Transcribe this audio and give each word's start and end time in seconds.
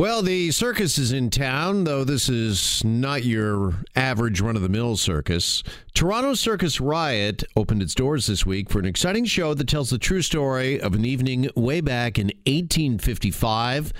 Well, 0.00 0.22
the 0.22 0.50
circus 0.50 0.96
is 0.96 1.12
in 1.12 1.28
town, 1.28 1.84
though 1.84 2.04
this 2.04 2.30
is 2.30 2.82
not 2.82 3.22
your 3.22 3.74
average 3.94 4.40
run 4.40 4.56
of 4.56 4.62
the 4.62 4.70
mill 4.70 4.96
circus. 4.96 5.62
Toronto 5.92 6.32
Circus 6.32 6.80
Riot 6.80 7.44
opened 7.54 7.82
its 7.82 7.94
doors 7.94 8.26
this 8.26 8.46
week 8.46 8.70
for 8.70 8.78
an 8.78 8.86
exciting 8.86 9.26
show 9.26 9.52
that 9.52 9.68
tells 9.68 9.90
the 9.90 9.98
true 9.98 10.22
story 10.22 10.80
of 10.80 10.94
an 10.94 11.04
evening 11.04 11.50
way 11.54 11.82
back 11.82 12.18
in 12.18 12.28
1855 12.46 13.92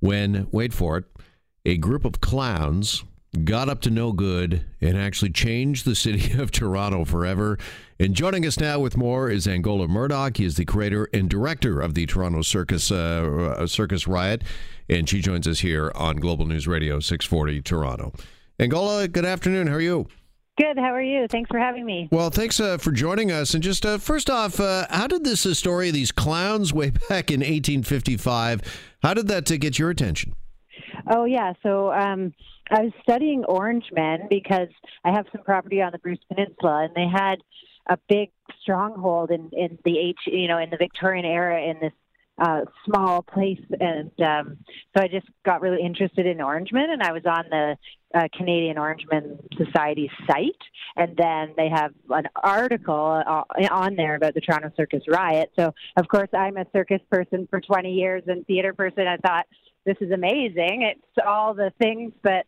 when, 0.00 0.46
wait 0.52 0.74
for 0.74 0.98
it, 0.98 1.04
a 1.64 1.78
group 1.78 2.04
of 2.04 2.20
clowns 2.20 3.02
got 3.44 3.68
up 3.68 3.80
to 3.82 3.90
no 3.90 4.12
good 4.12 4.64
and 4.80 4.96
actually 4.96 5.30
changed 5.30 5.84
the 5.84 5.94
city 5.94 6.32
of 6.38 6.50
Toronto 6.50 7.04
forever. 7.04 7.58
And 7.98 8.14
joining 8.14 8.44
us 8.44 8.58
now 8.58 8.78
with 8.78 8.96
more 8.96 9.30
is 9.30 9.46
Angola 9.46 9.88
Murdoch. 9.88 10.36
He 10.36 10.44
is 10.44 10.56
the 10.56 10.64
creator 10.64 11.08
and 11.12 11.28
director 11.28 11.80
of 11.80 11.94
the 11.94 12.06
Toronto 12.06 12.42
Circus 12.42 12.90
uh, 12.90 13.66
Circus 13.66 14.06
Riot, 14.06 14.42
and 14.88 15.08
she 15.08 15.20
joins 15.20 15.48
us 15.48 15.60
here 15.60 15.90
on 15.94 16.16
Global 16.16 16.46
News 16.46 16.66
Radio 16.66 17.00
640 17.00 17.62
Toronto. 17.62 18.12
Angola, 18.58 19.08
good 19.08 19.24
afternoon. 19.24 19.66
How 19.66 19.74
are 19.74 19.80
you? 19.80 20.06
Good. 20.58 20.78
How 20.78 20.94
are 20.94 21.02
you? 21.02 21.26
Thanks 21.28 21.48
for 21.48 21.58
having 21.58 21.84
me. 21.84 22.08
Well, 22.10 22.30
thanks 22.30 22.58
uh, 22.60 22.78
for 22.78 22.90
joining 22.90 23.30
us. 23.30 23.52
And 23.52 23.62
just 23.62 23.84
uh, 23.84 23.98
first 23.98 24.30
off, 24.30 24.58
uh, 24.58 24.86
how 24.88 25.06
did 25.06 25.22
this 25.22 25.44
uh, 25.44 25.52
story 25.52 25.88
of 25.88 25.94
these 25.94 26.12
clowns 26.12 26.72
way 26.72 26.90
back 27.08 27.30
in 27.30 27.40
1855? 27.40 28.62
How 29.02 29.12
did 29.12 29.28
that 29.28 29.50
uh, 29.52 29.56
get 29.58 29.78
your 29.78 29.90
attention? 29.90 30.34
Oh 31.08 31.24
yeah. 31.24 31.52
So 31.62 31.92
um, 31.92 32.34
I 32.70 32.82
was 32.82 32.92
studying 33.02 33.44
orange 33.44 33.86
men 33.92 34.26
because 34.28 34.68
I 35.04 35.12
have 35.12 35.26
some 35.32 35.44
property 35.44 35.80
on 35.80 35.92
the 35.92 35.98
Bruce 35.98 36.18
Peninsula, 36.28 36.84
and 36.84 36.94
they 36.94 37.08
had 37.08 37.36
a 37.88 37.98
big 38.08 38.30
stronghold 38.60 39.30
in 39.30 39.50
in 39.52 39.78
the 39.84 39.98
H, 39.98 40.18
you 40.26 40.48
know, 40.48 40.58
in 40.58 40.70
the 40.70 40.76
Victorian 40.76 41.24
era 41.24 41.62
in 41.62 41.78
this 41.80 41.92
uh, 42.38 42.62
small 42.84 43.22
place, 43.22 43.62
and 43.80 44.10
um, 44.20 44.58
so 44.94 45.02
I 45.02 45.08
just 45.08 45.26
got 45.44 45.62
really 45.62 45.82
interested 45.82 46.26
in 46.26 46.40
Orangemen, 46.40 46.90
and 46.90 47.02
I 47.02 47.12
was 47.12 47.22
on 47.24 47.44
the 47.48 47.76
uh, 48.14 48.28
Canadian 48.36 48.76
Orangemen 48.76 49.38
Society 49.56 50.10
site, 50.26 50.60
and 50.96 51.16
then 51.16 51.54
they 51.56 51.70
have 51.70 51.92
an 52.10 52.28
article 52.34 53.22
uh, 53.26 53.42
on 53.70 53.96
there 53.96 54.16
about 54.16 54.34
the 54.34 54.40
Toronto 54.40 54.70
Circus 54.76 55.02
riot. 55.08 55.50
So, 55.58 55.72
of 55.96 56.08
course, 56.08 56.28
I'm 56.36 56.58
a 56.58 56.66
circus 56.74 57.00
person 57.10 57.46
for 57.48 57.60
20 57.60 57.90
years 57.90 58.22
and 58.26 58.46
theater 58.46 58.74
person. 58.74 59.06
I 59.06 59.16
thought 59.16 59.46
this 59.86 59.96
is 60.00 60.10
amazing. 60.10 60.82
It's 60.82 61.26
all 61.26 61.54
the 61.54 61.72
things 61.80 62.12
that 62.24 62.44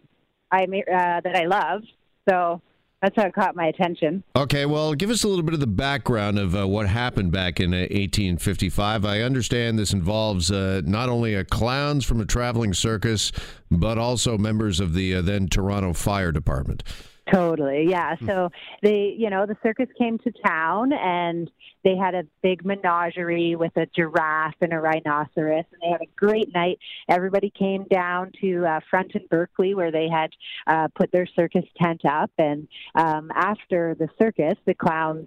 I 0.50 0.64
uh, 0.64 1.20
that 1.22 1.36
I 1.36 1.46
love. 1.46 1.82
So 2.28 2.60
that's 3.00 3.14
how 3.16 3.26
it 3.26 3.34
caught 3.34 3.54
my 3.54 3.66
attention. 3.66 4.24
Okay, 4.34 4.66
well, 4.66 4.92
give 4.94 5.08
us 5.08 5.22
a 5.22 5.28
little 5.28 5.44
bit 5.44 5.54
of 5.54 5.60
the 5.60 5.68
background 5.68 6.38
of 6.38 6.54
uh, 6.54 6.66
what 6.66 6.88
happened 6.88 7.30
back 7.30 7.60
in 7.60 7.72
uh, 7.72 7.86
1855. 7.90 9.04
I 9.04 9.20
understand 9.20 9.78
this 9.78 9.92
involves 9.92 10.50
uh, 10.50 10.82
not 10.84 11.08
only 11.08 11.34
a 11.34 11.44
clowns 11.44 12.04
from 12.04 12.20
a 12.20 12.26
traveling 12.26 12.74
circus, 12.74 13.30
but 13.70 13.98
also 13.98 14.36
members 14.36 14.80
of 14.80 14.94
the 14.94 15.14
uh, 15.14 15.22
then 15.22 15.48
Toronto 15.48 15.92
Fire 15.92 16.32
Department. 16.32 16.82
Totally, 17.32 17.86
yeah. 17.88 18.16
So 18.26 18.50
they, 18.82 19.14
you 19.18 19.28
know, 19.28 19.44
the 19.44 19.56
circus 19.62 19.88
came 19.98 20.18
to 20.18 20.32
town 20.46 20.92
and 20.92 21.50
they 21.84 21.96
had 21.96 22.14
a 22.14 22.24
big 22.42 22.64
menagerie 22.64 23.54
with 23.54 23.76
a 23.76 23.86
giraffe 23.94 24.54
and 24.60 24.72
a 24.72 24.80
rhinoceros, 24.80 25.64
and 25.72 25.82
they 25.82 25.90
had 25.90 26.00
a 26.00 26.08
great 26.16 26.52
night. 26.54 26.78
Everybody 27.08 27.50
came 27.50 27.84
down 27.84 28.32
to 28.40 28.64
uh, 28.66 28.80
Front 28.90 29.12
and 29.14 29.28
Berkeley 29.28 29.74
where 29.74 29.92
they 29.92 30.08
had 30.08 30.30
uh, 30.66 30.88
put 30.94 31.12
their 31.12 31.26
circus 31.26 31.64
tent 31.80 32.04
up, 32.04 32.30
and 32.38 32.66
um, 32.94 33.30
after 33.34 33.94
the 33.98 34.08
circus, 34.18 34.54
the 34.64 34.74
clowns 34.74 35.26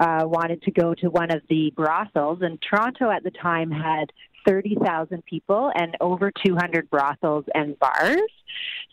uh, 0.00 0.22
wanted 0.24 0.62
to 0.62 0.70
go 0.70 0.94
to 0.94 1.10
one 1.10 1.30
of 1.30 1.42
the 1.48 1.72
brothels, 1.76 2.38
and 2.40 2.58
Toronto 2.60 3.10
at 3.10 3.22
the 3.22 3.30
time 3.30 3.70
had 3.70 4.10
30,000 4.46 5.24
people 5.24 5.70
and 5.74 5.96
over 6.00 6.32
200 6.44 6.88
brothels 6.90 7.44
and 7.54 7.78
bars. 7.78 8.20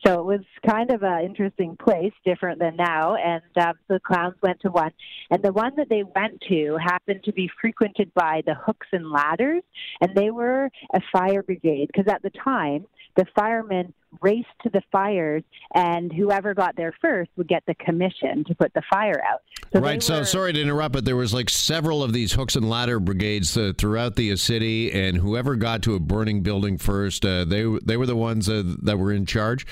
So 0.06 0.20
it 0.20 0.26
was 0.26 0.42
kind 0.68 0.92
of 0.92 1.04
an 1.04 1.26
interesting 1.26 1.76
place, 1.78 2.14
different 2.26 2.60
than 2.60 2.76
now. 2.76 3.16
And 3.16 3.42
um, 3.58 3.74
the 3.88 4.00
clowns 4.00 4.36
went 4.42 4.60
to 4.62 4.70
one. 4.70 4.92
And 5.32 5.42
the 5.44 5.54
one 5.54 5.74
that 5.78 5.90
they 5.90 6.04
went 6.04 6.42
to 6.50 6.78
happened 6.84 7.24
to 7.24 7.34
be 7.34 7.50
frequented 7.60 8.14
by 8.14 8.42
the 8.46 8.54
hooks 8.54 8.88
and 8.92 9.10
ladders. 9.10 9.64
And 10.02 10.16
they 10.16 10.30
were 10.30 10.70
a 10.94 11.02
fire 11.12 11.44
brigade 11.44 11.88
because 11.88 12.12
at 12.12 12.22
the 12.22 12.32
time, 12.44 12.86
the 13.18 13.26
firemen 13.36 13.94
raced 14.22 14.48
to 14.64 14.70
the 14.70 14.82
fires, 14.92 15.44
and 15.74 16.14
whoever 16.14 16.54
got 16.54 16.76
there 16.78 16.94
first 17.02 17.30
would 17.36 17.48
get 17.48 17.64
the 17.66 17.76
commission 17.76 18.46
to 18.46 18.56
put 18.56 18.74
the 18.74 18.82
fire 18.90 19.22
out. 19.30 19.42
So 19.74 19.82
right. 19.82 20.02
So 20.02 20.24
sorry 20.24 20.54
to 20.54 20.62
interrupt, 20.62 20.94
but 20.94 21.04
there 21.04 21.18
was 21.18 21.34
like 21.34 21.50
several 21.50 22.04
of 22.04 22.14
these 22.14 22.32
hooks 22.32 22.56
and 22.56 22.70
ladder 22.70 23.00
brigades 23.00 23.58
uh, 23.58 23.74
throughout 23.78 24.16
the 24.16 24.36
city, 24.38 24.92
and 24.94 25.18
whoever 25.18 25.56
got 25.56 25.82
to 25.84 25.96
a 25.96 26.00
burning 26.00 26.42
building 26.42 26.78
first, 26.78 27.26
uh, 27.26 27.44
they 27.44 27.66
they 27.84 27.98
were 27.98 28.06
the 28.06 28.16
ones 28.16 28.48
uh, 28.48 28.64
that 28.84 28.98
were 28.98 29.12
in 29.12 29.26
charge. 29.26 29.66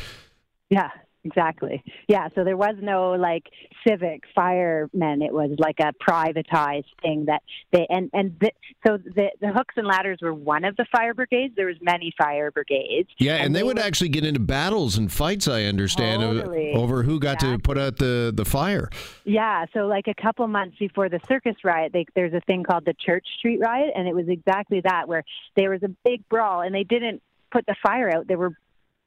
Yeah, 0.69 0.89
Exactly. 1.25 1.83
Yeah. 2.07 2.29
So 2.35 2.43
there 2.43 2.55
was 2.55 2.75
no 2.79 3.13
like 3.13 3.43
civic 3.85 4.21
firemen. 4.35 5.23
It 5.23 5.33
was 5.33 5.55
like 5.57 5.79
a 5.79 5.91
privatized 6.07 6.85
thing 7.01 7.25
that 7.25 7.41
they 7.71 7.87
and 7.89 8.11
and 8.13 8.37
the, 8.39 8.51
so 8.85 8.97
the 8.97 9.31
the 9.41 9.47
hooks 9.47 9.73
and 9.75 9.87
ladders 9.87 10.19
were 10.21 10.35
one 10.35 10.63
of 10.63 10.75
the 10.75 10.85
fire 10.95 11.15
brigades. 11.15 11.55
There 11.55 11.65
was 11.65 11.77
many 11.81 12.13
fire 12.15 12.51
brigades. 12.51 13.09
Yeah, 13.17 13.35
and, 13.35 13.47
and 13.47 13.55
they, 13.55 13.59
they, 13.59 13.63
would 13.63 13.79
actually 13.79 14.09
get 14.09 14.23
into 14.23 14.39
battles 14.39 14.97
and 14.97 15.11
fights. 15.11 15.47
I 15.47 15.63
understand 15.63 16.21
totally. 16.21 16.73
over 16.73 17.01
who 17.01 17.19
got 17.19 17.35
exactly. 17.35 17.57
to 17.57 17.59
put 17.59 17.77
out 17.79 17.97
the 17.97 18.31
the 18.33 18.45
fire. 18.45 18.89
Yeah. 19.23 19.65
So 19.73 19.87
like 19.87 20.07
a 20.07 20.21
couple 20.21 20.47
months 20.47 20.77
before 20.77 21.09
the 21.09 21.19
circus 21.27 21.55
riot, 21.63 21.91
they, 21.91 22.05
there's 22.13 22.33
a 22.33 22.41
thing 22.41 22.63
called 22.63 22.85
the 22.85 22.93
Church 22.93 23.25
Street 23.39 23.59
riot, 23.59 23.93
and 23.95 24.07
it 24.07 24.13
was 24.13 24.27
exactly 24.29 24.81
that 24.81 25.07
where 25.07 25.23
there 25.55 25.71
was 25.71 25.81
a 25.81 25.89
big 26.03 26.27
brawl, 26.29 26.61
and 26.61 26.73
they 26.73 26.83
didn't 26.83 27.23
put 27.51 27.65
the 27.65 27.75
fire 27.81 28.15
out. 28.15 28.27
They 28.27 28.35
were 28.35 28.55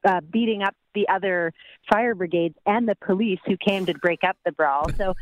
uh, 0.04 0.20
beating 0.20 0.62
up 0.62 0.74
the 0.94 1.08
other 1.08 1.52
fire 1.90 2.14
brigades 2.14 2.54
and 2.66 2.88
the 2.88 2.96
police 2.96 3.40
who 3.46 3.56
came 3.56 3.86
to 3.86 3.94
break 3.94 4.20
up 4.26 4.36
the 4.44 4.52
brawl. 4.52 4.90
So. 4.96 5.14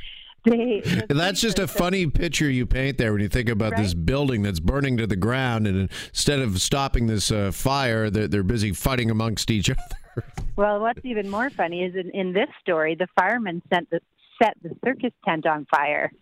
They, 0.45 0.81
that's 1.09 1.41
just 1.41 1.59
a 1.59 1.67
funny 1.67 2.07
picture 2.07 2.49
you 2.49 2.67
paint 2.67 2.99
there 2.99 3.13
when 3.13 3.21
you 3.21 3.29
think 3.29 3.49
about 3.49 3.73
right? 3.73 3.83
this 3.83 3.95
building 3.95 4.43
that's 4.43 4.61
burning 4.61 4.97
to 4.99 5.07
the 5.07 5.17
ground, 5.17 5.67
and 5.67 5.91
instead 6.09 6.39
of 6.39 6.61
stopping 6.61 7.09
this 7.09 7.33
uh, 7.33 7.51
fire, 7.51 8.11
they're, 8.11 8.29
they're 8.29 8.45
busy 8.45 8.73
fighting 8.73 9.11
amongst 9.11 9.51
each 9.51 9.69
other. 10.17 10.25
Well, 10.55 10.79
what's 10.79 11.05
even 11.05 11.29
more 11.29 11.51
funny 11.51 11.83
is 11.83 11.97
in, 11.97 12.11
in 12.11 12.33
this 12.33 12.49
story, 12.61 12.95
the 12.95 13.09
firemen 13.19 13.61
sent 13.75 13.91
the, 13.91 13.99
set 14.41 14.57
the 14.63 14.71
circus 14.85 15.13
tent 15.27 15.47
on 15.47 15.67
fire. 15.69 16.13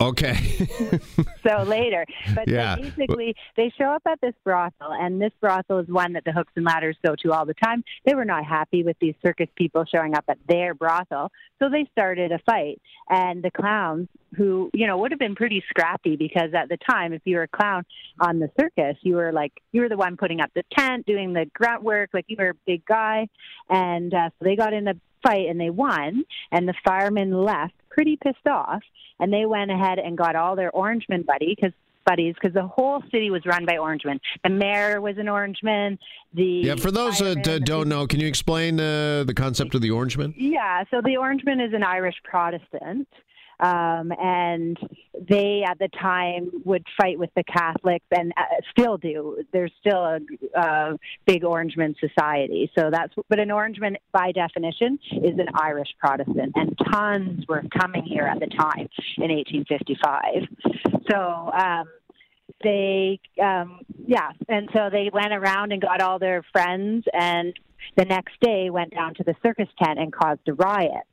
Okay. 0.00 0.36
so 1.44 1.64
later, 1.64 2.06
but 2.32 2.46
yeah. 2.46 2.76
basically, 2.76 3.34
they 3.56 3.72
show 3.76 3.86
up 3.86 4.02
at 4.06 4.20
this 4.20 4.34
brothel, 4.44 4.92
and 4.92 5.20
this 5.20 5.32
brothel 5.40 5.80
is 5.80 5.88
one 5.88 6.12
that 6.12 6.24
the 6.24 6.30
hooks 6.30 6.52
and 6.54 6.64
ladders 6.64 6.96
go 7.04 7.16
to 7.16 7.32
all 7.32 7.44
the 7.44 7.54
time. 7.54 7.82
They 8.04 8.14
were 8.14 8.24
not 8.24 8.44
happy 8.44 8.84
with 8.84 8.96
these 9.00 9.16
circus 9.26 9.48
people 9.56 9.84
showing 9.92 10.14
up 10.14 10.24
at 10.28 10.38
their 10.48 10.72
brothel, 10.72 11.32
so 11.58 11.68
they 11.68 11.84
started 11.90 12.30
a 12.30 12.38
fight. 12.46 12.80
And 13.10 13.42
the 13.42 13.50
clowns, 13.50 14.06
who 14.36 14.70
you 14.72 14.86
know 14.86 14.98
would 14.98 15.10
have 15.10 15.18
been 15.18 15.34
pretty 15.34 15.64
scrappy, 15.68 16.14
because 16.14 16.54
at 16.54 16.68
the 16.68 16.78
time, 16.88 17.12
if 17.12 17.22
you 17.24 17.34
were 17.34 17.42
a 17.42 17.48
clown 17.48 17.84
on 18.20 18.38
the 18.38 18.52
circus, 18.58 18.96
you 19.02 19.16
were 19.16 19.32
like 19.32 19.52
you 19.72 19.80
were 19.80 19.88
the 19.88 19.96
one 19.96 20.16
putting 20.16 20.40
up 20.40 20.52
the 20.54 20.62
tent, 20.78 21.06
doing 21.06 21.32
the 21.32 21.46
grunt 21.54 21.82
work, 21.82 22.10
like 22.12 22.26
you 22.28 22.36
were 22.38 22.50
a 22.50 22.58
big 22.68 22.86
guy, 22.86 23.26
and 23.68 24.14
uh, 24.14 24.28
so 24.28 24.44
they 24.44 24.54
got 24.54 24.72
in 24.72 24.86
a 24.86 24.94
fight 25.24 25.48
and 25.48 25.60
they 25.60 25.70
won, 25.70 26.24
and 26.52 26.68
the 26.68 26.74
firemen 26.84 27.32
left 27.32 27.74
pretty 27.90 28.16
pissed 28.16 28.46
off, 28.46 28.82
and 29.18 29.32
they 29.32 29.46
went 29.46 29.70
ahead 29.70 29.98
and 29.98 30.16
got 30.16 30.36
all 30.36 30.56
their 30.56 30.70
Orangeman 30.72 31.26
buddy 31.26 31.54
because 31.54 31.72
buddies 32.08 32.34
because 32.40 32.54
the 32.54 32.66
whole 32.66 33.02
city 33.10 33.30
was 33.30 33.44
run 33.44 33.66
by 33.66 33.76
Orangemen. 33.76 34.18
The 34.42 34.50
mayor 34.50 35.00
was 35.00 35.18
an 35.18 35.26
Orangeman. 35.26 35.98
The 36.32 36.62
yeah. 36.64 36.76
For 36.76 36.90
those 36.90 37.18
that 37.18 37.62
don't 37.64 37.88
know, 37.88 38.06
can 38.06 38.20
you 38.20 38.26
explain 38.26 38.80
uh, 38.80 39.24
the 39.24 39.34
concept 39.34 39.74
of 39.74 39.82
the 39.82 39.90
Orangeman? 39.90 40.34
Yeah. 40.36 40.84
So 40.90 41.00
the 41.02 41.16
Orangeman 41.20 41.66
is 41.66 41.74
an 41.74 41.82
Irish 41.82 42.16
Protestant. 42.24 43.08
Um, 43.60 44.12
and 44.18 44.78
they 45.28 45.64
at 45.68 45.78
the 45.78 45.88
time 46.00 46.50
would 46.64 46.86
fight 47.00 47.18
with 47.18 47.30
the 47.34 47.42
Catholics 47.44 48.06
and 48.10 48.32
uh, 48.36 48.42
still 48.70 48.96
do. 48.96 49.42
There's 49.52 49.72
still 49.80 50.04
a, 50.04 50.18
a 50.54 50.98
big 51.26 51.42
Orangeman 51.42 51.94
society. 51.98 52.70
So 52.78 52.90
that's, 52.90 53.12
but 53.28 53.40
an 53.40 53.48
Orangeman 53.48 53.96
by 54.12 54.32
definition 54.32 54.98
is 55.10 55.38
an 55.38 55.48
Irish 55.54 55.88
Protestant, 55.98 56.52
and 56.54 56.78
tons 56.92 57.44
were 57.48 57.64
coming 57.76 58.04
here 58.04 58.24
at 58.24 58.38
the 58.38 58.46
time 58.46 58.88
in 59.16 59.30
1855. 59.30 61.02
So, 61.10 61.50
um, 61.52 61.88
they 62.64 63.20
um 63.42 63.80
yeah 64.06 64.30
and 64.48 64.68
so 64.74 64.88
they 64.90 65.10
went 65.12 65.32
around 65.32 65.72
and 65.72 65.80
got 65.80 66.00
all 66.00 66.18
their 66.18 66.42
friends 66.52 67.04
and 67.12 67.54
the 67.96 68.04
next 68.04 68.34
day 68.40 68.70
went 68.70 68.92
down 68.92 69.14
to 69.14 69.22
the 69.22 69.34
circus 69.44 69.68
tent 69.82 69.98
and 69.98 70.12
caused 70.12 70.40
a 70.48 70.54
riot 70.54 71.04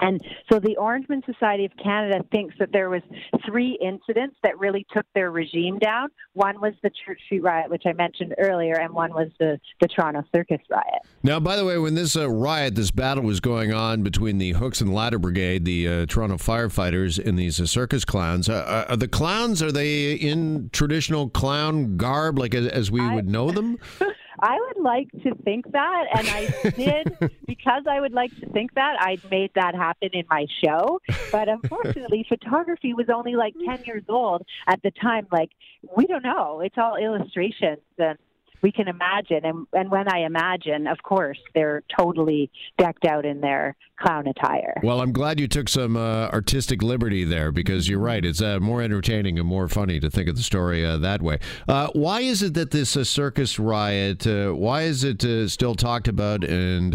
and 0.00 0.20
so 0.50 0.58
the 0.58 0.76
Orangeman 0.80 1.24
Society 1.26 1.64
of 1.64 1.72
Canada 1.82 2.24
thinks 2.32 2.54
that 2.58 2.72
there 2.72 2.90
was 2.90 3.02
three 3.46 3.78
incidents 3.82 4.36
that 4.42 4.58
really 4.58 4.86
took 4.92 5.06
their 5.14 5.30
regime 5.30 5.78
down. 5.78 6.08
One 6.32 6.60
was 6.60 6.74
the 6.82 6.90
Church 7.04 7.20
Street 7.26 7.42
riot, 7.42 7.70
which 7.70 7.82
I 7.86 7.92
mentioned 7.92 8.34
earlier, 8.38 8.74
and 8.74 8.92
one 8.92 9.12
was 9.12 9.28
the, 9.38 9.58
the 9.80 9.88
Toronto 9.88 10.22
Circus 10.34 10.60
riot. 10.70 11.02
Now, 11.22 11.40
by 11.40 11.56
the 11.56 11.64
way, 11.64 11.78
when 11.78 11.94
this 11.94 12.16
uh, 12.16 12.30
riot, 12.30 12.74
this 12.74 12.90
battle 12.90 13.24
was 13.24 13.40
going 13.40 13.72
on 13.72 14.02
between 14.02 14.38
the 14.38 14.52
Hooks 14.52 14.80
and 14.80 14.92
Ladder 14.94 15.18
Brigade, 15.18 15.64
the 15.64 15.88
uh, 15.88 16.06
Toronto 16.06 16.36
firefighters, 16.36 17.24
and 17.24 17.38
these 17.38 17.60
uh, 17.60 17.66
circus 17.66 18.04
clowns, 18.04 18.48
uh, 18.48 18.54
uh, 18.54 18.92
are 18.92 18.96
the 18.96 19.08
clowns, 19.08 19.62
are 19.62 19.72
they 19.72 20.14
in 20.14 20.70
traditional 20.72 21.28
clown 21.28 21.96
garb, 21.96 22.38
like 22.38 22.54
as, 22.54 22.66
as 22.68 22.90
we 22.90 23.00
I, 23.00 23.14
would 23.14 23.28
know 23.28 23.50
them? 23.50 23.78
I 24.42 24.58
would 24.58 24.82
like 24.82 25.10
to 25.22 25.34
think 25.44 25.70
that, 25.72 26.04
and 26.14 26.28
I 26.28 26.70
did 26.70 27.30
because 27.46 27.84
I 27.88 28.00
would 28.00 28.12
like 28.12 28.34
to 28.40 28.46
think 28.50 28.74
that 28.74 28.96
I 28.98 29.18
made 29.30 29.50
that 29.54 29.74
happen 29.74 30.10
in 30.12 30.24
my 30.30 30.46
show. 30.64 31.00
But 31.30 31.48
unfortunately, 31.48 32.24
photography 32.28 32.94
was 32.94 33.06
only 33.12 33.36
like 33.36 33.54
ten 33.64 33.82
years 33.84 34.04
old 34.08 34.42
at 34.66 34.82
the 34.82 34.90
time. 34.90 35.26
Like 35.30 35.50
we 35.96 36.06
don't 36.06 36.24
know; 36.24 36.60
it's 36.60 36.78
all 36.78 36.96
illustrations 36.96 37.80
and 37.98 38.18
we 38.62 38.72
can 38.72 38.88
imagine. 38.88 39.44
And, 39.44 39.66
and 39.72 39.90
when 39.90 40.08
I 40.08 40.24
imagine, 40.24 40.86
of 40.86 41.02
course, 41.02 41.38
they're 41.54 41.82
totally 41.96 42.50
decked 42.78 43.04
out 43.04 43.24
in 43.24 43.40
their 43.40 43.76
clown 44.00 44.26
attire. 44.26 44.80
Well, 44.82 45.00
I'm 45.00 45.12
glad 45.12 45.38
you 45.38 45.46
took 45.46 45.68
some 45.68 45.96
uh, 45.96 46.28
artistic 46.28 46.82
liberty 46.82 47.24
there 47.24 47.52
because 47.52 47.88
you're 47.88 48.00
right. 48.00 48.24
It's 48.24 48.40
uh, 48.40 48.58
more 48.60 48.82
entertaining 48.82 49.38
and 49.38 49.46
more 49.46 49.68
funny 49.68 50.00
to 50.00 50.10
think 50.10 50.28
of 50.28 50.36
the 50.36 50.42
story 50.42 50.84
uh, 50.84 50.96
that 50.98 51.22
way. 51.22 51.38
Uh, 51.68 51.88
why 51.92 52.20
is 52.20 52.42
it 52.42 52.54
that 52.54 52.70
this 52.70 52.96
uh, 52.96 53.04
circus 53.04 53.58
riot, 53.58 54.26
uh, 54.26 54.52
why 54.52 54.82
is 54.82 55.04
it 55.04 55.50
still 55.50 55.74
talked 55.74 56.08
about 56.08 56.44
and 56.44 56.92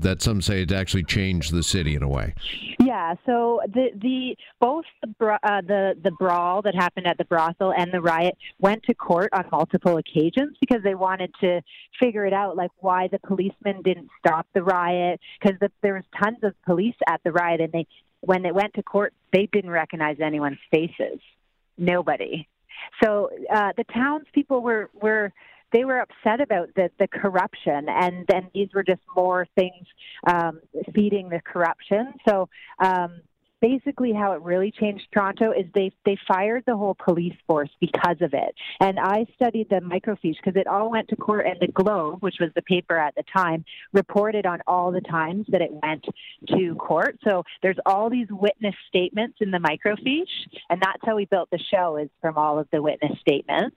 that 0.00 0.20
some 0.20 0.42
say 0.42 0.62
it 0.62 0.72
actually 0.72 1.04
changed 1.04 1.52
the 1.52 1.62
city 1.62 1.94
in 1.94 2.02
a 2.02 2.08
way? 2.08 2.34
Yeah, 2.84 3.14
so 3.26 3.60
the 3.66 3.90
the 3.94 4.36
both 4.60 4.84
the 5.02 5.38
uh, 5.42 5.60
the 5.60 5.94
the 6.02 6.10
brawl 6.12 6.62
that 6.62 6.74
happened 6.74 7.06
at 7.06 7.16
the 7.16 7.24
brothel 7.24 7.72
and 7.72 7.92
the 7.92 8.00
riot 8.00 8.36
went 8.58 8.82
to 8.84 8.94
court 8.94 9.28
on 9.32 9.44
multiple 9.52 9.98
occasions 9.98 10.56
because 10.60 10.82
they 10.82 10.94
wanted 10.94 11.32
to 11.40 11.60
figure 12.00 12.26
it 12.26 12.32
out, 12.32 12.56
like 12.56 12.70
why 12.80 13.08
the 13.08 13.20
policemen 13.20 13.82
didn't 13.82 14.08
stop 14.18 14.46
the 14.52 14.62
riot, 14.62 15.20
because 15.40 15.58
the, 15.60 15.70
there 15.82 15.94
was 15.94 16.04
tons 16.20 16.38
of 16.42 16.54
police 16.64 16.96
at 17.06 17.20
the 17.24 17.30
riot, 17.30 17.60
and 17.60 17.72
they 17.72 17.86
when 18.20 18.42
they 18.42 18.52
went 18.52 18.74
to 18.74 18.82
court, 18.82 19.12
they 19.32 19.48
didn't 19.52 19.70
recognize 19.70 20.16
anyone's 20.20 20.58
faces, 20.70 21.20
nobody. 21.78 22.48
So 23.02 23.30
uh, 23.52 23.72
the 23.76 23.84
townspeople 23.92 24.60
were 24.60 24.90
were 25.00 25.32
they 25.72 25.84
were 25.84 26.00
upset 26.00 26.40
about 26.40 26.68
the, 26.74 26.90
the 26.98 27.08
corruption, 27.08 27.86
and 27.88 28.26
then 28.28 28.48
these 28.54 28.68
were 28.74 28.82
just 28.82 29.02
more 29.16 29.46
things 29.54 29.86
um, 30.26 30.60
feeding 30.94 31.28
the 31.28 31.40
corruption. 31.40 32.14
So 32.28 32.48
um, 32.78 33.22
basically 33.62 34.12
how 34.12 34.32
it 34.32 34.42
really 34.42 34.72
changed 34.72 35.04
Toronto 35.14 35.52
is 35.52 35.64
they 35.74 35.92
they 36.04 36.18
fired 36.28 36.64
the 36.66 36.76
whole 36.76 36.96
police 37.02 37.36
force 37.46 37.70
because 37.80 38.16
of 38.20 38.34
it. 38.34 38.54
And 38.80 38.98
I 38.98 39.24
studied 39.36 39.70
the 39.70 39.76
microfiche 39.76 40.36
because 40.44 40.60
it 40.60 40.66
all 40.66 40.90
went 40.90 41.08
to 41.08 41.16
court, 41.16 41.46
and 41.46 41.56
the 41.60 41.68
Globe, 41.68 42.18
which 42.20 42.36
was 42.40 42.50
the 42.54 42.62
paper 42.62 42.98
at 42.98 43.14
the 43.14 43.22
time, 43.34 43.64
reported 43.92 44.44
on 44.44 44.60
all 44.66 44.92
the 44.92 45.00
times 45.00 45.46
that 45.48 45.62
it 45.62 45.70
went 45.72 46.04
to 46.48 46.74
court. 46.74 47.18
So 47.26 47.44
there's 47.62 47.78
all 47.86 48.10
these 48.10 48.26
witness 48.30 48.74
statements 48.88 49.38
in 49.40 49.50
the 49.50 49.58
microfiche, 49.58 50.58
and 50.68 50.82
that's 50.82 51.00
how 51.04 51.16
we 51.16 51.24
built 51.24 51.48
the 51.50 51.60
show 51.72 51.96
is 51.96 52.10
from 52.20 52.36
all 52.36 52.58
of 52.58 52.68
the 52.72 52.82
witness 52.82 53.18
statements. 53.20 53.76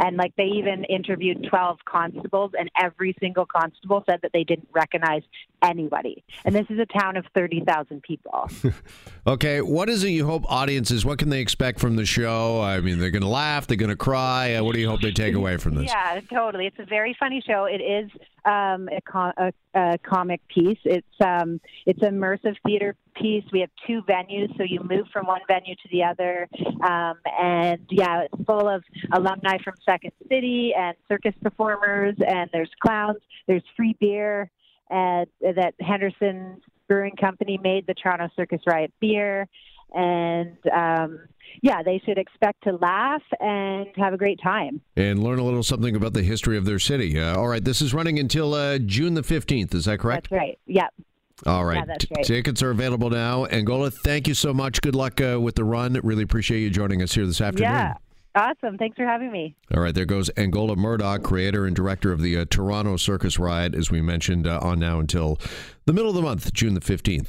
And 0.00 0.16
like 0.16 0.34
they 0.36 0.44
even 0.44 0.84
interviewed 0.84 1.46
12 1.48 1.78
constables, 1.84 2.52
and 2.58 2.70
every 2.80 3.14
single 3.20 3.46
constable 3.46 4.02
said 4.08 4.20
that 4.22 4.32
they 4.32 4.44
didn't 4.44 4.68
recognize 4.72 5.22
anybody. 5.62 6.24
And 6.44 6.54
this 6.54 6.66
is 6.70 6.78
a 6.78 6.86
town 6.86 7.16
of 7.16 7.24
30,000 7.34 8.02
people. 8.02 8.48
okay, 9.26 9.60
what 9.60 9.88
is 9.88 10.04
it 10.04 10.08
you 10.08 10.26
hope 10.26 10.44
audiences, 10.50 11.04
what 11.04 11.18
can 11.18 11.28
they 11.28 11.40
expect 11.40 11.80
from 11.80 11.96
the 11.96 12.06
show? 12.06 12.60
I 12.60 12.80
mean, 12.80 12.98
they're 12.98 13.10
going 13.10 13.22
to 13.22 13.28
laugh, 13.28 13.66
they're 13.66 13.76
going 13.76 13.90
to 13.90 13.96
cry. 13.96 14.54
Uh, 14.54 14.64
what 14.64 14.74
do 14.74 14.80
you 14.80 14.88
hope 14.88 15.00
they 15.00 15.12
take 15.12 15.34
away 15.34 15.56
from 15.56 15.74
this? 15.74 15.86
Yeah, 15.86 16.20
totally. 16.30 16.66
It's 16.66 16.78
a 16.78 16.84
very 16.84 17.16
funny 17.18 17.42
show. 17.46 17.64
It 17.64 17.80
is 17.80 18.10
um, 18.44 18.88
a, 18.88 19.00
com- 19.06 19.32
a, 19.36 19.52
a, 19.74 19.98
comic 19.98 20.40
piece. 20.48 20.78
It's 20.84 21.06
um, 21.24 21.60
it's 21.86 22.02
an 22.02 22.14
immersive 22.14 22.56
theater 22.66 22.96
piece. 23.14 23.44
We 23.52 23.60
have 23.60 23.70
two 23.86 24.02
venues, 24.02 24.56
so 24.56 24.64
you 24.64 24.80
move 24.80 25.06
from 25.12 25.26
one 25.26 25.40
venue 25.46 25.74
to 25.74 25.88
the 25.90 26.02
other, 26.04 26.48
um, 26.82 27.14
and 27.40 27.80
yeah, 27.90 28.22
it's 28.22 28.44
full 28.44 28.68
of 28.68 28.82
alumni 29.12 29.58
from 29.62 29.74
Second 29.88 30.12
City 30.28 30.72
and 30.76 30.96
circus 31.08 31.34
performers, 31.42 32.16
and 32.26 32.50
there's 32.52 32.70
clowns. 32.80 33.18
There's 33.46 33.64
free 33.76 33.96
beer, 34.00 34.50
and 34.90 35.26
that 35.40 35.74
Henderson 35.80 36.60
Brewing 36.88 37.16
Company 37.16 37.58
made 37.62 37.86
the 37.86 37.94
Toronto 37.94 38.28
Circus 38.36 38.60
Riot 38.66 38.92
beer, 39.00 39.48
and 39.94 40.56
um, 40.72 41.20
yeah, 41.60 41.82
they 41.82 42.00
should 42.04 42.18
expect 42.18 42.62
to 42.64 42.76
laugh 42.76 43.22
and 43.40 43.86
have 43.96 44.14
a 44.14 44.16
great 44.16 44.40
time. 44.42 44.80
And 44.96 45.22
learn 45.22 45.38
a 45.38 45.44
little 45.44 45.62
something 45.62 45.94
about 45.94 46.12
the 46.12 46.22
history 46.22 46.56
of 46.56 46.64
their 46.64 46.78
city. 46.78 47.18
Uh, 47.18 47.36
all 47.36 47.48
right, 47.48 47.64
this 47.64 47.82
is 47.82 47.92
running 47.92 48.18
until 48.18 48.54
uh, 48.54 48.78
June 48.78 49.14
the 49.14 49.22
15th. 49.22 49.74
Is 49.74 49.84
that 49.84 49.98
correct? 49.98 50.30
That's 50.30 50.40
right. 50.40 50.58
Yep. 50.66 50.94
All 51.46 51.64
right. 51.64 51.84
Yeah, 51.86 51.96
right. 52.16 52.24
Tickets 52.24 52.62
are 52.62 52.70
available 52.70 53.10
now. 53.10 53.46
Angola, 53.46 53.90
thank 53.90 54.28
you 54.28 54.34
so 54.34 54.54
much. 54.54 54.80
Good 54.80 54.94
luck 54.94 55.20
uh, 55.20 55.40
with 55.40 55.56
the 55.56 55.64
run. 55.64 55.98
Really 56.02 56.22
appreciate 56.22 56.60
you 56.60 56.70
joining 56.70 57.02
us 57.02 57.14
here 57.14 57.26
this 57.26 57.40
afternoon. 57.40 57.72
Yeah. 57.72 57.94
Awesome. 58.34 58.78
Thanks 58.78 58.96
for 58.96 59.04
having 59.04 59.30
me. 59.30 59.54
All 59.74 59.82
right. 59.82 59.94
There 59.94 60.06
goes 60.06 60.30
Angola 60.38 60.74
Murdoch, 60.74 61.22
creator 61.22 61.66
and 61.66 61.76
director 61.76 62.12
of 62.12 62.22
the 62.22 62.38
uh, 62.38 62.44
Toronto 62.48 62.96
Circus 62.96 63.38
Riot, 63.38 63.74
as 63.74 63.90
we 63.90 64.00
mentioned, 64.00 64.46
uh, 64.46 64.58
on 64.62 64.78
now 64.78 65.00
until 65.00 65.38
the 65.84 65.92
middle 65.92 66.08
of 66.08 66.16
the 66.16 66.22
month, 66.22 66.52
June 66.54 66.74
the 66.74 66.80
15th. 66.80 67.28